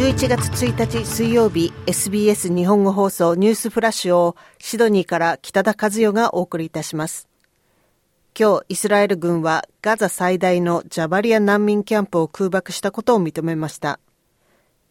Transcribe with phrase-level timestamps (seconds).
[0.00, 7.28] 11月1日水曜日 SBS 日本語放送ニュースフラッシュをシドニーから北田和代がお送りいたします。
[8.34, 14.00] 今日イスラエル軍はガザ最大のジャバリア難民キャンプを空爆したことを認めました。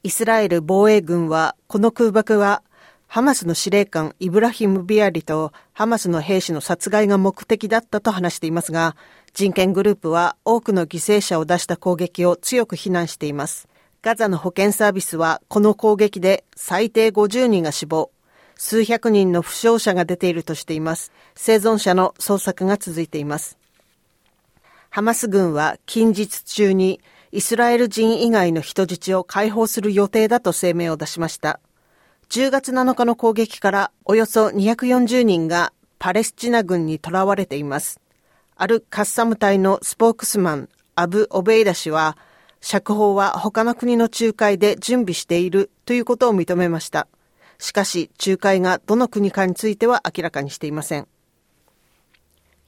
[0.04, 2.62] イスラエル防衛軍はこの空爆は
[3.08, 8.96] ハマスの司令官イブラヒム・ビアリとハマスの兵士の殺害が目的だったと話していますが、
[9.34, 13.69] 人権グループは多くの犠牲者を出した攻撃を強く非難しています。
[14.02, 18.12] ガザの保健サービスはこの攻撃で最低50人が死亡、
[18.56, 21.12] 数百人の負傷者が出ているとしています。
[21.36, 23.58] 生存者の捜索が続いています。
[24.90, 27.02] ハマス軍は近日中に
[27.34, 31.60] イスラエル人以外の人質を解放する予定だと声明を出しました。
[32.30, 38.00] 10月7日の攻撃からおよそ240人がパレスチナ軍に囚われています。
[38.56, 42.18] あるカッサム隊のスポークスマン、アブ・オベイダ氏は、
[42.62, 47.08] 釈放は他の国の仲介で準備しているということを認めました。
[47.58, 51.08] しかし、仲介がどの国かについては明らかにしていません。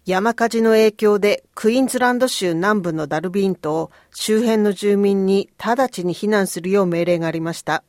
[0.06, 7.84] 山火事の影響でクイーンズランド州南部のダルビーンと周辺の住民に直ちに避難するよう命令がありました。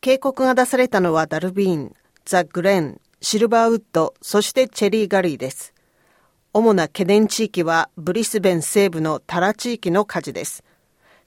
[0.00, 5.72] 警告が出されたのはダルビーン、ザ・グレン、シルバーウッド、そしてチェリーガリーです。
[6.52, 10.62] 主な懸念地域はブリスベン西部のタラ地域の火事です。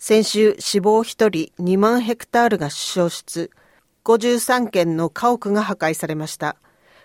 [0.03, 3.51] 先週死亡1人2万ヘクタールが消失、
[4.03, 6.55] 53件の家屋が破壊されました。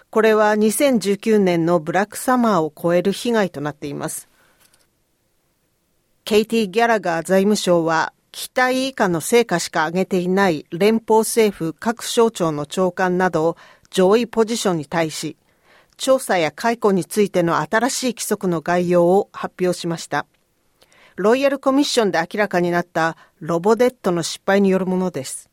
[0.08, 4.30] これは2019年のブラックサマーを超える被害となっています。
[6.24, 13.58] ケイティ・ギャラガー財務省は、期待以下の成果しか上げていない連邦政府各省庁の長官など
[13.90, 15.36] 上位ポジションに対し、
[15.98, 20.24] 調査や解雇についての新しい規則の概要を発表しました。
[21.16, 25.48] ロイヤルコミッションで明らかになったロボデットの失敗によるものです。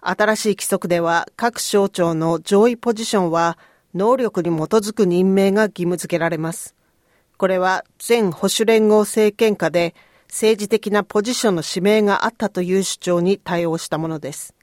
[0.00, 3.58] 新しい規則では各省庁の上位ポジションは
[3.92, 6.76] 能力に基づく任命が義務付けられます。
[7.38, 9.96] これは前保守連合政権下で
[10.28, 14.54] 政治的なポジションの指名があったという主張に対応したものです。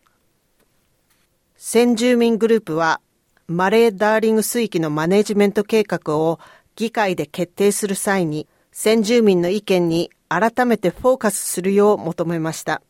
[1.58, 3.02] 先住民グループは
[3.48, 6.40] マレー・ダーリング水域のマネジメント計画を
[6.78, 12.82] 議会で決定する際に先住民の意見に改めてフォーカスするよう求めました。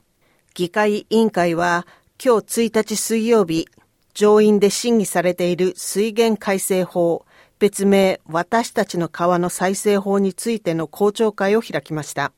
[0.53, 1.87] 議会委員会は
[2.23, 3.67] 今日1日水曜日、
[4.13, 7.25] 上院で審議されている水源改正法、
[7.57, 12.31] 別名私たちの川の再生法についての公聴会を開きました。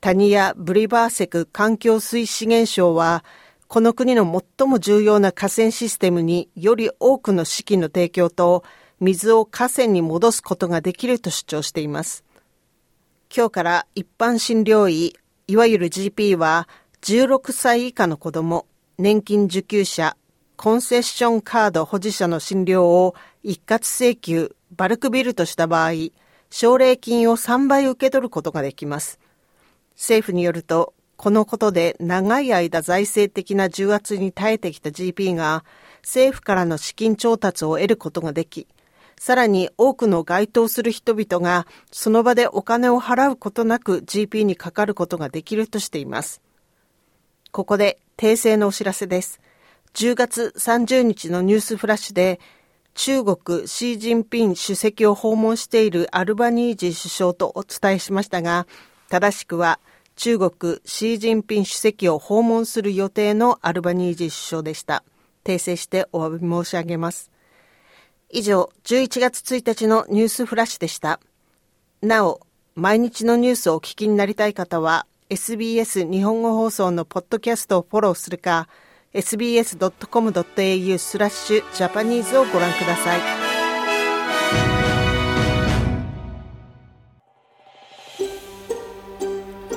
[0.00, 3.24] タニア・ブリバーセク環境水資源省は、
[3.68, 4.24] この国の
[4.58, 8.64] 最も重要な河川システムにより多くの資金の提供と
[8.98, 12.24] 水を河川に戻すことができると主張しています。
[13.32, 15.14] 今日から一般診療医、
[15.46, 16.68] いわゆる GP は、
[17.02, 18.66] 16歳以下の子供、
[18.98, 20.16] 年金受給者、
[20.56, 23.14] コンセッションカード保持者の診療を
[23.44, 25.92] 一括請求、バルクビルとした場合、
[26.50, 29.20] 奨励金を3倍受け取ることができます。
[29.94, 35.64] 政府によると、このことで長い間財政的な重圧に耐えてきた GP が
[36.02, 38.66] 政府からの資金調達を得ることができ、
[39.20, 46.40] さらに多くの該当する人々がその場でお金を払うことなく GP にかかることができるとしています。
[47.52, 49.42] ここで訂正のお知らせです。
[49.92, 52.40] 10月30日のニュースフラッシュで
[52.94, 58.66] 中国シー・ジンピン主席を訪問しているアルバニージー首相とお伝えしましたが、
[59.10, 59.80] 正しくは
[60.16, 65.04] 中国シー・ジンピン主席を訪問する予定のアルバニージー首相でした。
[65.44, 67.29] 訂正してお詫び申し上げます。
[68.32, 71.20] 以上、11月1日のニュースフラッシュでした。
[72.00, 72.40] なお、
[72.76, 78.68] 毎日のニュースをお聞きになりたい方は、SBS 日本語放送のポッドキャストをフォローするか、
[79.14, 83.20] sbs.com.au スラッシュジャパニーズをご覧ください。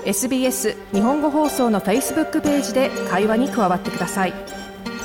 [0.06, 4.63] SBS 日本語放送の Facebook ページで会話に加わってください。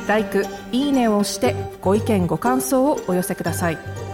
[0.09, 4.08] LIKE、いいねを押してご意見ご感想をお寄せください。